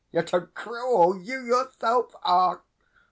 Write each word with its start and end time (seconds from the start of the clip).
Yet 0.11 0.31
how 0.31 0.47
cruel 0.55 1.15
you 1.15 1.41
yourself 1.45 2.15
are! 2.23 2.63